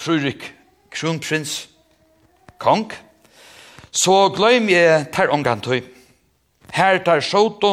[0.00, 0.48] frurik
[0.88, 1.68] kronprins
[2.56, 2.88] kong,
[3.92, 5.84] så gløym jeg ter ongantøy.
[6.72, 7.72] Her tar sjåto,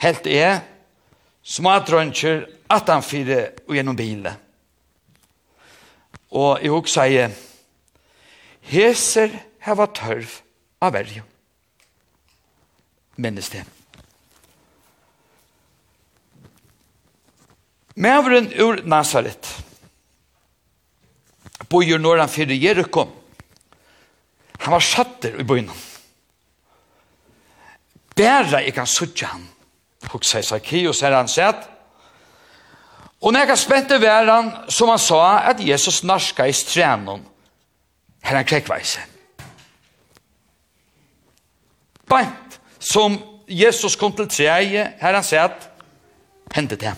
[0.00, 0.60] helt jeg,
[1.40, 4.32] smadrønker, atanfire og gjennom bilen.
[6.36, 7.36] Og jeg også sier,
[8.68, 10.42] heser heva tørv,
[10.86, 11.22] av verje.
[13.16, 13.64] Minnes det.
[17.96, 19.48] Mævren ur Nazaret
[21.70, 23.06] bøyer når han fyrir Jericho.
[24.60, 25.70] Han var satter i bøyen.
[28.16, 29.48] Bæra jeg kan suttje han.
[30.10, 31.66] Hugsa Isakio, ser han sett.
[33.22, 37.24] Og når jeg spente væran, som han sa, at Jesus narska i strænen,
[38.22, 39.15] her han krekkveisen.
[42.08, 45.66] Bant som Jesus kom til treie, her han sier at
[46.54, 46.94] hendet det.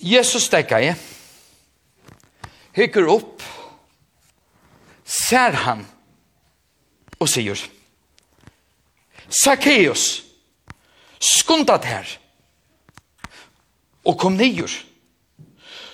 [0.00, 0.92] Jesus stekka i,
[2.76, 3.42] hykker opp,
[5.04, 5.84] ser han
[7.20, 7.58] og sier,
[9.30, 10.24] Zacchaeus,
[11.20, 12.08] skundat her,
[14.06, 14.72] og kom nyer,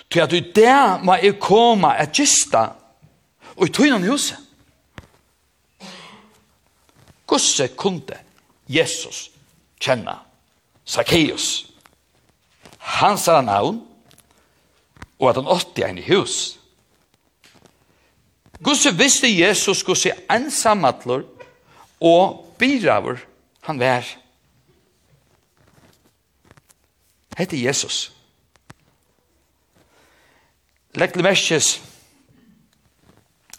[0.09, 2.69] til at du der må jeg komme et gista,
[3.57, 4.46] og i tøynan huset.
[7.27, 8.17] Gosse kunde
[8.67, 9.27] Jesus
[9.79, 10.15] kjenne
[10.87, 11.65] Zacchaeus.
[12.79, 13.81] Han sa navn,
[15.19, 16.57] og at han åtti en i hus.
[18.63, 21.25] Gosse visste Jesus gusse ensamatler
[22.01, 23.19] og biravur
[23.67, 24.07] han vær.
[27.37, 28.11] Hette Jesus.
[30.97, 31.75] Lekle merkes,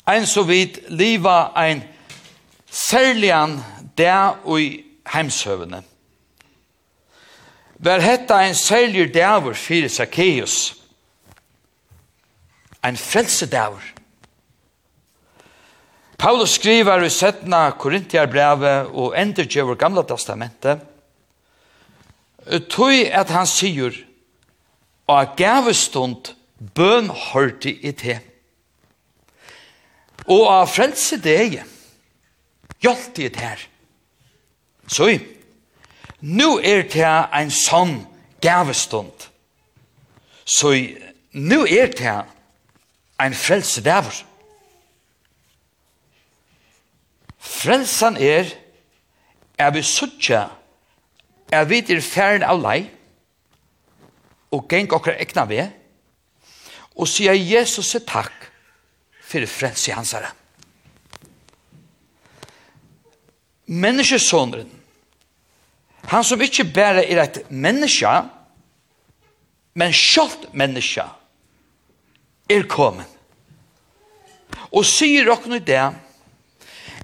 [0.09, 1.85] ein så vidt liva ein
[2.71, 3.61] Særligan
[3.99, 5.83] der og i heimshøvene.
[7.79, 10.75] Vær hetta ein særlig dæver fyrir Zacchaeus.
[12.85, 13.83] Ein frelse dæver.
[16.19, 17.55] Paulus skriver i 17.
[17.79, 20.81] Korintierbrevet og endurgjøver gamla testamentet
[22.49, 23.95] tøy at han sier
[25.09, 26.33] og gavestund
[26.75, 28.19] bøn hørte i te.
[30.29, 31.61] Og av frelse deg
[32.83, 33.59] hjelp det her.
[34.89, 35.19] Så
[36.21, 38.01] nu er det en sånn
[38.43, 39.29] gavestund.
[40.45, 40.73] Så
[41.33, 42.17] nu er det
[43.21, 44.25] en frelsedaver.
[47.39, 48.51] Frelsan er,
[49.59, 50.47] er vi suttje,
[51.53, 52.81] er vi til færen av lei,
[54.55, 55.63] og geng okkar ekna vi,
[56.99, 58.49] og sier Jesus takk
[59.23, 60.31] for frelse hansare.
[60.33, 60.48] Takk
[63.69, 64.71] menneskesåneren,
[66.09, 68.11] han som ikke bare er et menneske,
[69.79, 71.05] men sjalt menneske,
[72.49, 73.07] er kommet.
[74.73, 75.83] Og sier dere i det,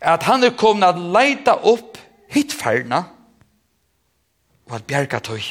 [0.04, 2.00] at han er kommet at leita opp
[2.32, 3.02] hittferdene,
[4.64, 5.44] og at bjerga tøy.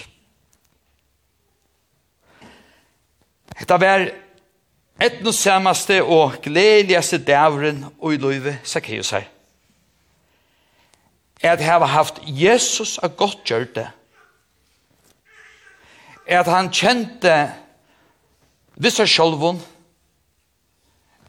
[3.53, 4.07] Hetta var
[5.03, 9.30] etnosamaste og gledeligaste dævren og i løyve Zacchaeus her
[11.44, 13.89] at hava haft Jesus a godt gjørte,
[16.26, 17.34] at han kjente
[18.80, 19.60] vissar sjolvun,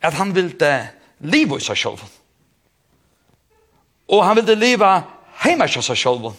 [0.03, 0.71] at han vilde
[1.25, 1.99] liva i seg
[4.09, 4.91] og han vilde liva
[5.43, 6.35] heima i seg.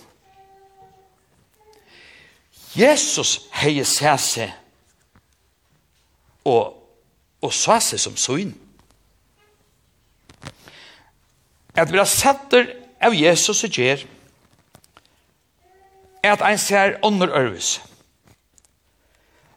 [2.76, 4.52] Jesus hei sæ seg
[6.46, 6.76] og,
[7.42, 8.54] og sa seg som søyn.
[11.76, 12.54] At vi har sett
[13.06, 14.06] av Jesus og gjør
[16.26, 17.78] er at ein ser under ørvis.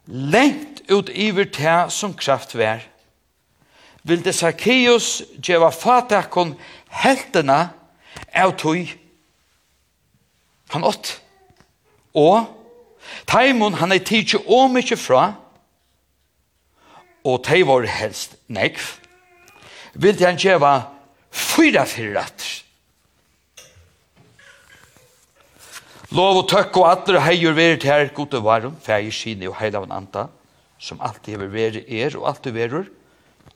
[0.05, 2.85] Lengt ut iver te som kraft vær,
[4.03, 6.55] vil det Sarkeus gjeva fatakon
[7.01, 7.59] heltena
[8.33, 8.87] av tøy
[10.73, 11.17] han ått.
[12.17, 12.45] Og
[13.29, 15.23] Taimon han er tidsi å mykje fra,
[17.25, 18.85] og tei var helst nekv,
[19.93, 20.73] vil det han gjeva
[21.29, 22.15] fyra fyrir
[26.09, 29.75] Lov og tøkk og atler og heier til her, gode varum, feir kine og heil
[29.77, 30.23] av en anta,
[30.81, 32.87] som alltid hever veri er og alltid verur,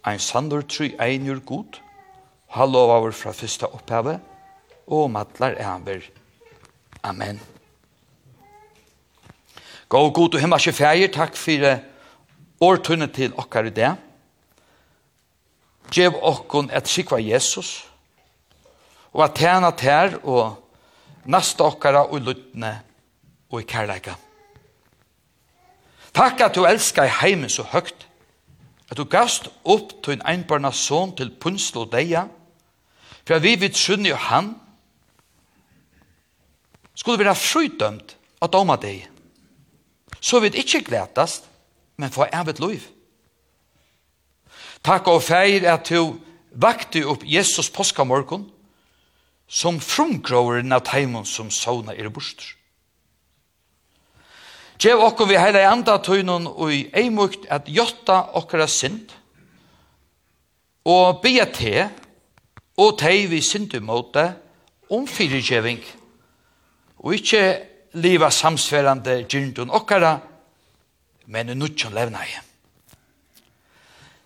[0.06, 1.80] ein sandur tru einur god,
[2.54, 4.22] ha lov av fra fyrsta opphavet,
[4.86, 6.06] og om atler er han ver.
[7.01, 7.41] Amen.
[9.89, 11.80] Gå god og himmelske feir, takk for
[12.62, 13.95] årtunnet til okkar i det.
[15.89, 17.80] Gjev okkon et sikva Jesus,
[19.14, 20.62] og at tjena tær og
[21.26, 22.74] nasta okkara og luttne
[23.51, 24.15] og i kærleika.
[26.13, 28.07] Takk at du elskar i heimen så høgt,
[28.91, 32.28] at du gast opp til en einbarna son til punsel og deia,
[33.26, 34.53] for vi vidt skjønne jo han,
[36.93, 39.07] skulle være frydømt av doma deg,
[40.21, 41.47] så vidt ikkje gledast,
[41.97, 42.86] men få evigt liv.
[44.84, 46.19] Takk og feir at du
[46.53, 48.45] vakte opp Jesus påskamorgon,
[49.47, 52.55] som frumgråren av teimon som sauna er bostur.
[54.83, 59.13] Gjev okkur vi heila i anda tøynun og i eimukt at jotta okkara synd
[60.89, 61.85] og bia te
[62.81, 64.25] og tei vi syndu måte
[64.91, 65.79] om fyrirgjeving
[67.03, 67.43] og ikkje
[68.01, 70.17] liva samsverande gyndun okkara
[71.31, 72.27] men nutjon levnai.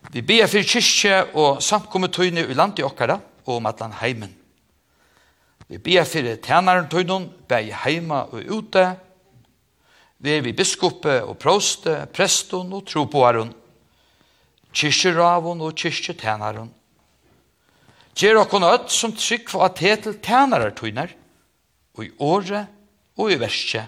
[0.09, 4.31] Vi bia fyrir kyrkje og samkommetøyne i landi okkara og om atlan heimen.
[5.67, 8.85] Vi ber fyrir tænaren tøynun, bæg heima og ute.
[10.19, 13.51] Vi er vi biskoppe og proste, prestun og troboaren,
[14.73, 16.71] kyrkjeravun og kyrkjetænaren.
[18.17, 21.11] Gjer okkon öll som trykk for at hetel tænarar tøyner,
[21.93, 22.65] og i året
[23.17, 23.85] og i verset.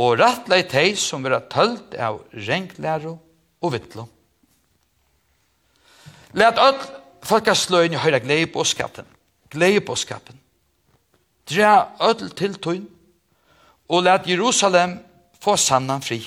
[0.00, 3.18] Og rattlei tei som vera tølt av renklæro
[3.60, 4.08] og vittlom.
[6.32, 6.80] Læt öll
[7.22, 9.06] folkasløyni høyra glei på skatten
[9.52, 10.38] gleibåskapen.
[11.50, 12.86] Dra ødel til tøyn,
[13.88, 14.96] og let Jerusalem
[15.42, 16.22] få sannan fri.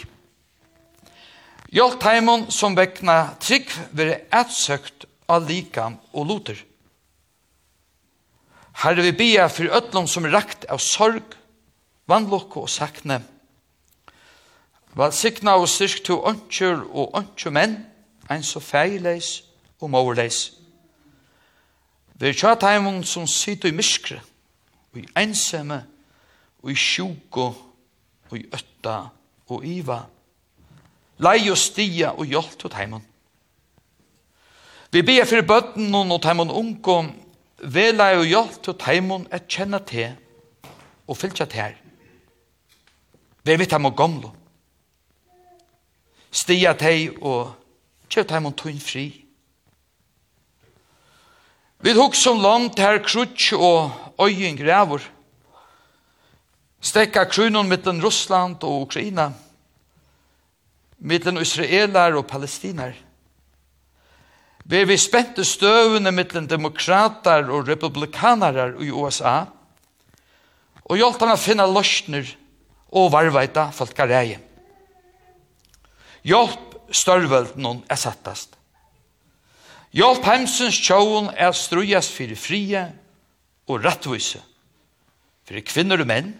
[1.73, 6.59] Hjelp heimon som vekna trygg være etsøkt av likam og loter.
[8.84, 11.36] Herre vi bia for ødlom som rakt av sorg,
[12.11, 13.21] vannlokke og sakne.
[14.95, 17.76] Valsikna og styrk to ønskjør og ønskjør menn,
[18.32, 19.41] en så feileis
[19.82, 20.53] og mårleis.
[22.16, 24.22] Vi er kjøtt heimen som sitter i myskre,
[24.93, 25.82] og i ensamme,
[26.63, 27.49] og i sjuko,
[28.30, 28.95] og i øtta,
[29.51, 29.99] og iva.
[31.20, 33.03] Lei og stia og hjelp til heimen.
[34.91, 36.97] Vi ber for bøtten og heimen unge,
[37.59, 40.16] lei og hjelp til heimen et kjenne til,
[41.07, 41.76] og fylkja til her.
[43.43, 44.32] Vi vet ham og gamle.
[46.32, 47.53] Stia til og
[48.09, 49.24] kjøtt heimen tøyn fri.
[51.86, 53.91] Vi tok som land her krutsk og
[54.25, 55.03] øyen græver.
[56.81, 59.27] Stekka krunon mittlen Russland og Ukraina.
[60.97, 62.95] Mittlen Israelar og Palestinar.
[64.65, 69.45] Vi vi spente støvende mittlen demokrater og republikanarar i USA.
[70.89, 72.33] Og hjelpte han å finne løsner
[72.89, 74.41] og varveita folkareie.
[76.25, 78.54] Hjelp størvelden er sattast.
[79.95, 82.81] Hjelp heimsens tjåen er strujas for frie
[83.71, 84.41] og rettvise,
[85.45, 86.31] For kvinner og menn,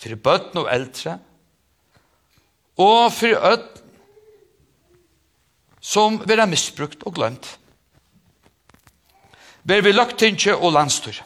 [0.00, 1.18] for bøtten og eldre,
[2.80, 3.66] og for ød
[5.82, 7.46] som vera misbrukt og glemt.
[9.62, 11.20] Ver vi løgtingje og landstyr,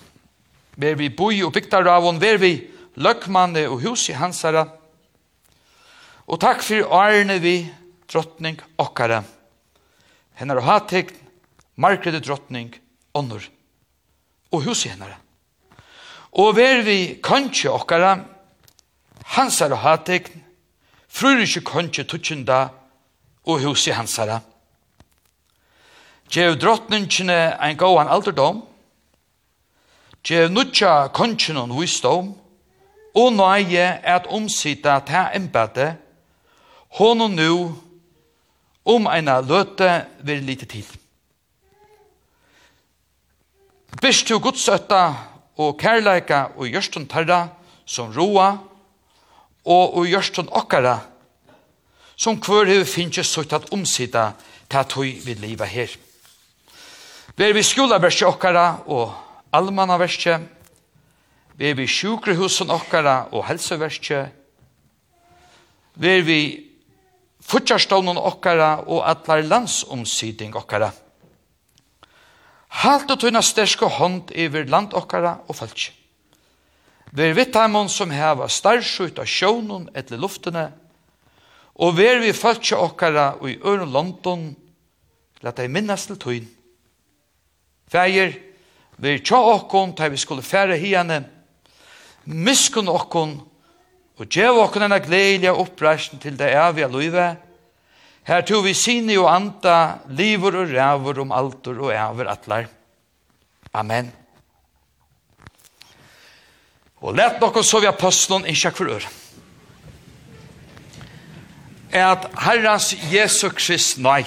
[0.76, 2.52] ver vi boi og bygdaravon, ver vi
[2.96, 4.66] løgmanne og hus i hansara,
[6.26, 7.60] og takk for årene vi
[8.10, 9.22] drottning okkara,
[10.36, 11.14] Hennar hatik,
[11.76, 12.74] markrede drottning,
[13.14, 13.42] ånder,
[14.52, 15.08] og husi henne.
[16.36, 18.18] Og ver vi kanskje okkara,
[19.36, 20.28] hansar og frur
[21.08, 22.68] frurisje kanskje tutsjenda,
[23.46, 24.40] og husi hansara.
[26.28, 28.62] Gjev drottningene ein gåan alderdom,
[30.26, 32.32] Gjev nutja kongenon visdom,
[33.14, 35.94] og nøye at omsida ta embete,
[36.98, 37.52] honom nu
[38.86, 39.90] om eina løte
[40.22, 40.86] vil lite tid.
[44.02, 45.02] Bist du godsøtta
[45.58, 47.46] og kærleika og gjørstun tarra
[47.86, 48.52] som roa
[49.66, 50.98] og og gjørstun okkara
[52.16, 54.30] som kvør hever finnes sutt at omsida
[54.72, 55.90] ta tøy vid livet her.
[57.36, 59.12] Ver vi skolaverset okkara og
[59.52, 60.40] allmannaverset,
[61.56, 64.32] ver vi sjukrehusen okkara og helseverset,
[65.94, 66.40] ver vi
[67.46, 70.90] futjarstånden okkara og atlar landsomsiding okkara.
[72.82, 75.92] Halt og tunna sterske hånd iver land okkara og falsk.
[77.16, 80.68] Ver vi taimon som heva starsut av sjånen etter luftene,
[81.76, 84.50] og ver vi falsk okkara og i øren London,
[85.44, 86.48] lat ei minnes til tøyn.
[87.86, 88.34] Fægir,
[88.98, 91.22] ver tja okkon, ta vi skulle fære hiane,
[92.26, 93.38] miskun okkon,
[94.16, 97.26] og djev okken enn gledelige oppreisen til det evige løyve,
[98.26, 102.66] her tog vi sinne og anta, livor og rævor om altor og æver atlar.
[103.74, 104.10] Amen.
[107.04, 109.12] Og let nokon så vi apostelen i kjekk for øre.
[111.92, 114.24] Er at Herrens Jesu Krist nei,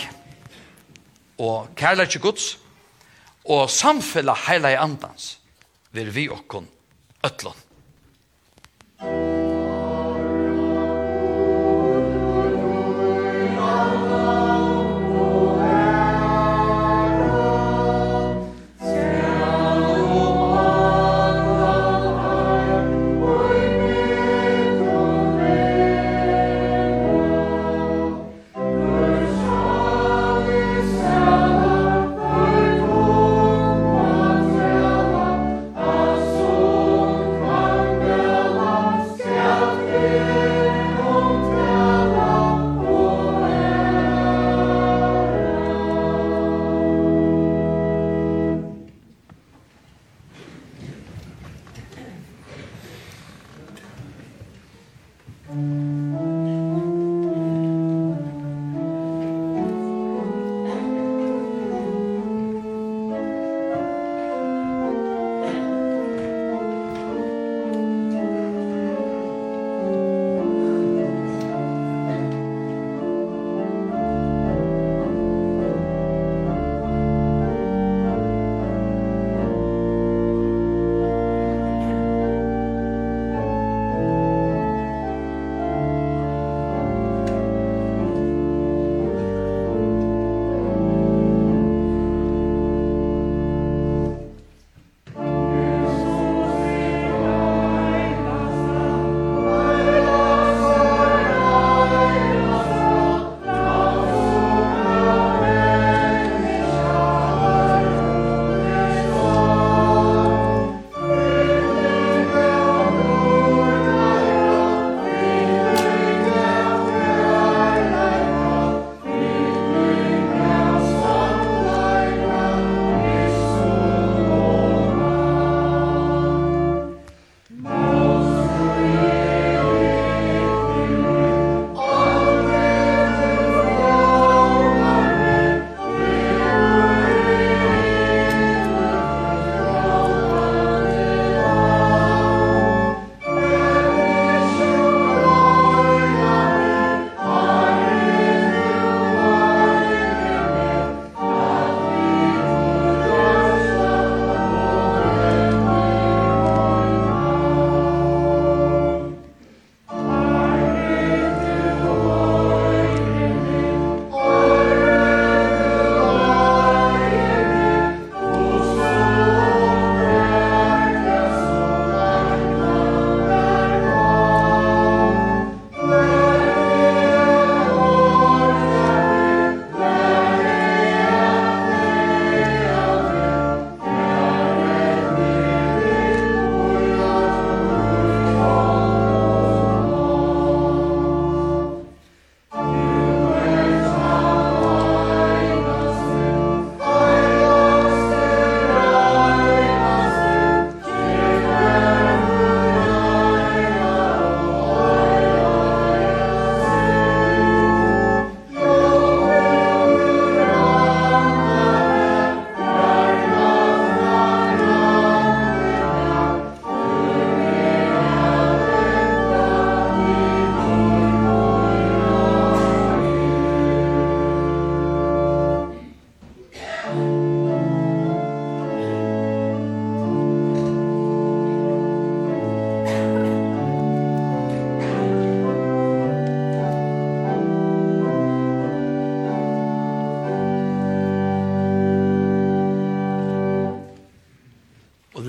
[1.37, 2.53] og kærleik Guds,
[3.43, 5.39] og samfella heilig andans,
[5.91, 6.69] vil vi okkon
[7.25, 7.57] ötlån.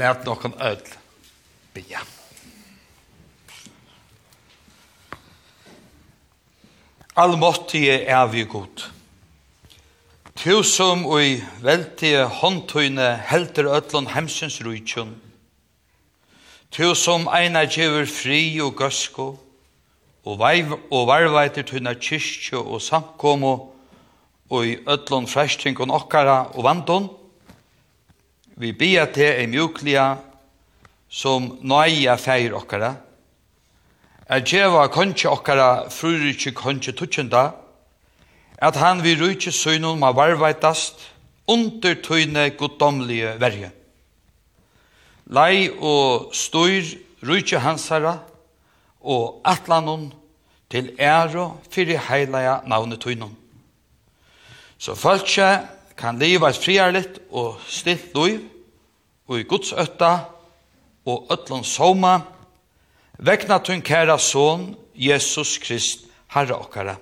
[0.01, 0.95] Lært noen ødel.
[1.75, 2.01] Bia.
[7.17, 8.87] Allmåttige er vi god.
[10.41, 15.13] Tu som ui veltige håndtøyne helter ødlån hemsens rujtjønn.
[16.73, 19.29] Tu som einar djever fri og gøsko,
[20.25, 23.57] og, veiv, og varveiter tunna kyrkje og samkomo,
[24.51, 26.09] og i ødlån fræsting og
[26.57, 27.11] og vandon,
[28.61, 30.19] vi bia te ei mjuklia
[31.09, 32.93] som nøya feir okkara,
[34.29, 37.55] at djeva konche okkara frurikje konche tutsjenda,
[38.61, 41.01] at han vi rujtje søynun ma varvaitast
[41.49, 43.73] under tøyne goddomlige verje.
[45.33, 46.85] Lei og styr
[47.25, 48.19] rujtje hansara
[49.01, 50.11] og atlanon
[50.71, 53.33] til æro fyrir heilaja navnet tøynun.
[54.79, 58.41] Så fölkje kan leva et friarligt og stilt liv,
[59.29, 60.17] og i Guds øtta,
[61.07, 62.19] og øtlån soma,
[63.19, 66.97] vekna tun kæra son, Jesus Krist, Herre okkara,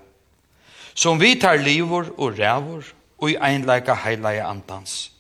[0.94, 2.82] som vi tar livor og rævor,
[3.18, 5.12] og i einleika heilaja andans.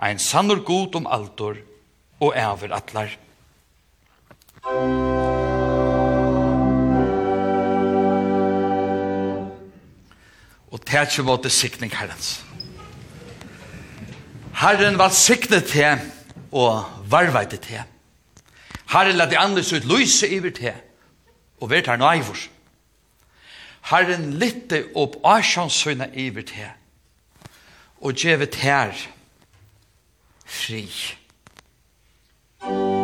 [0.00, 1.56] Ein sannur god om altor,
[2.20, 3.10] og æver atlar.
[10.70, 12.47] Og tætje våte sikning herrens.
[14.58, 16.00] Herren var siknet til
[16.52, 17.82] og varveite til.
[18.90, 20.74] Herren lette andres ut lyse iver til
[21.60, 22.40] og vært her nøyvor.
[23.92, 26.74] Herren lytte opp asjansøyne iver til
[28.02, 28.94] og gjevet her
[30.44, 30.86] fri.
[32.58, 32.97] Fri.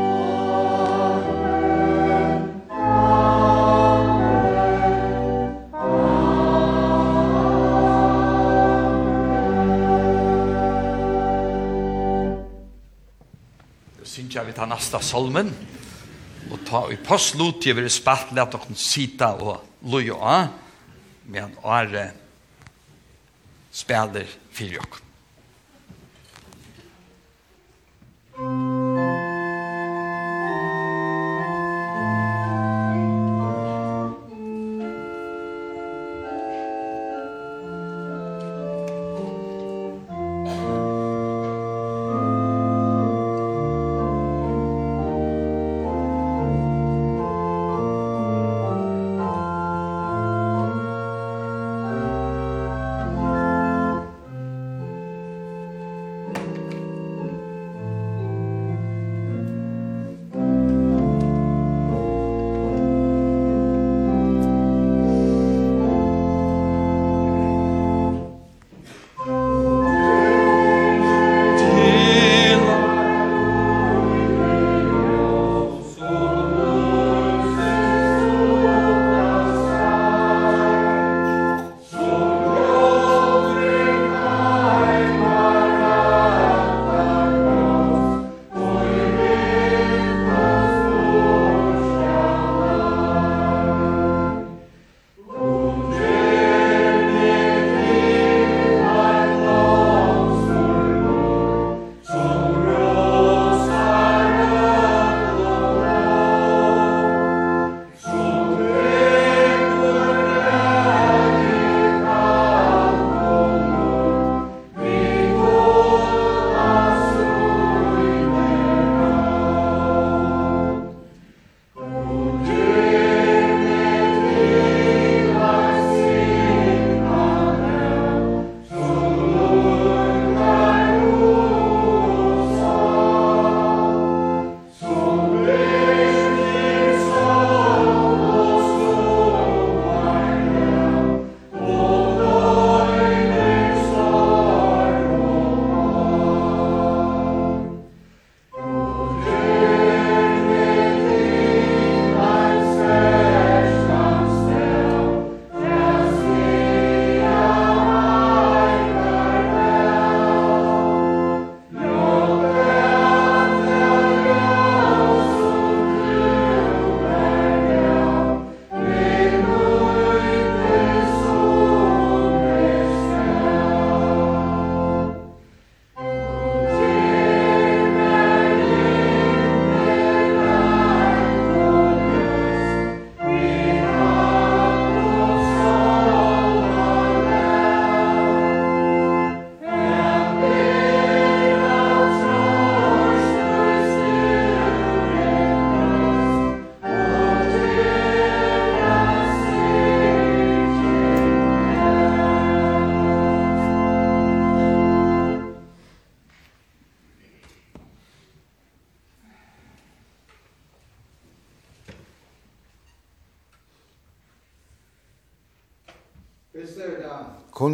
[14.35, 15.47] sytja vi ta nasta solmen,
[16.51, 20.49] og ta i postlot jeg vil er at dere sita og loja av,
[21.30, 22.09] men åre
[23.70, 25.01] spiller fyrir jokk.
[28.35, 29.23] Thank you.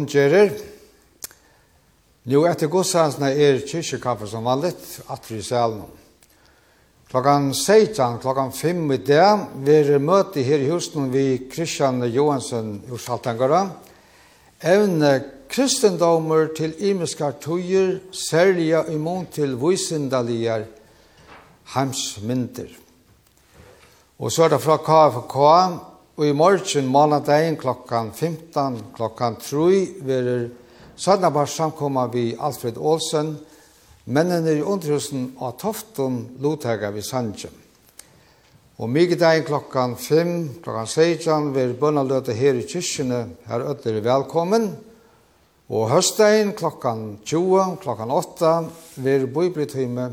[0.01, 0.51] kunngjører.
[2.25, 5.83] Nå etter godshansene er kyrkjekaffe som vanligt, atri i salen.
[7.11, 12.79] Klokkan 16, klokkan 5 i dag, vi er møte her i husen vi Kristian Johansson
[12.87, 13.65] i Saltangara.
[14.61, 15.11] Evne
[15.49, 20.65] kristendommer til imiska tøyer, særlig imon til visindaligar
[21.75, 22.69] heimsmynder.
[24.19, 30.49] Og så er det fra KFK, Og i morgen, månedegn klokkan 15, klokkan 3, verer
[30.99, 33.37] Sødnabars samkommet vi Alfred Olsen,
[34.11, 37.55] mennene i underhusen av Tofton, Lothega vi Sandjen.
[38.81, 40.35] Og mygdagen klokkan 5,
[40.65, 44.71] klokkan 16, vil bønnaløte her i kyrkjene, her øtter velkommen.
[45.71, 48.53] Og høstdagen klokkan 20, klokkan 8,
[48.99, 50.11] vil bøybrytime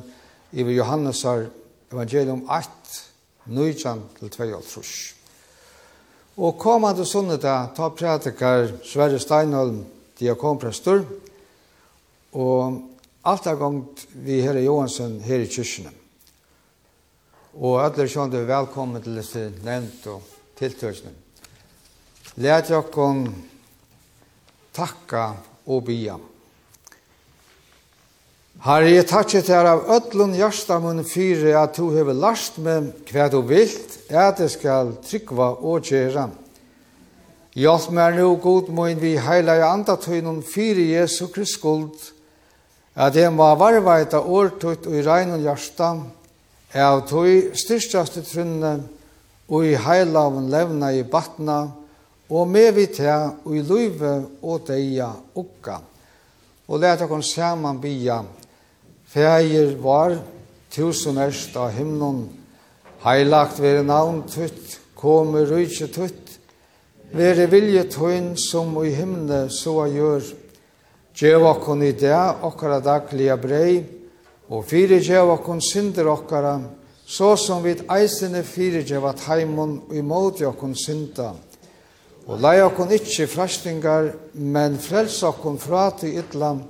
[0.54, 1.48] i Johannesar
[1.90, 3.06] evangelium 8,
[3.50, 5.17] 19 til 22.
[6.38, 9.80] Og kommande sunnedag ta prædikar Sverre Steinholm,
[10.20, 11.00] diakonprestor,
[12.32, 12.76] og
[13.26, 15.90] alt er gongt vi herre Johansen her i kyrkjene.
[17.58, 20.22] Og alle sjående velkommen til disse nevnt og
[20.60, 21.10] tiltørsene.
[22.38, 23.24] Lært jokken
[24.78, 25.32] takka
[25.66, 26.14] og bia.
[28.58, 33.36] Herre, jeg takkje til av ødlun hjertamun fyre at du hever last med hva du
[33.46, 36.24] vilt, at jeg skal tryggva og gjera.
[37.54, 41.94] Hjelp meg nu god mun, vi heila i andatøynun fyre Jesu Krist skuld,
[42.98, 45.92] at jeg må varvaita årtøyt og i regnun hjørsta,
[46.74, 48.72] av tøy styrstjaste trunne,
[49.54, 51.60] og i heilavun levna i batna,
[52.26, 55.78] og med vi til og i luive og deia ukka.
[56.68, 58.18] Og leta kon saman bia,
[59.08, 60.18] Fægir var,
[60.70, 62.26] tusen erst av himnon,
[63.00, 66.34] heilagt vere navn tutt, komme rujtje tutt,
[67.16, 70.28] vere vilje tøyn som i himne så gjør.
[71.16, 72.12] Gjev okkon i det,
[72.44, 73.80] okkara daglige brei,
[74.52, 76.58] og fire gjev okkon synder okkara,
[77.08, 81.32] så som vid eisene fire gjev at heimon og imot okkon synda.
[82.28, 86.66] Og lei okkon ikkje frastingar, men frels okkon fra til ytland,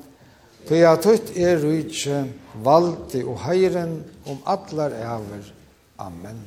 [0.68, 2.16] For jeg tøyt er rujtje,
[2.60, 5.46] valgte og heiren om atlar æver.
[5.98, 6.42] Amen.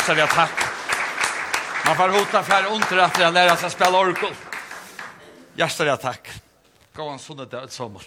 [0.00, 0.50] hälsar vi tack.
[1.86, 4.34] Man får hota för under att lära sig spela orgel.
[5.54, 6.30] Hjärtar jag tack.
[6.96, 8.02] Gå en sån där sommar.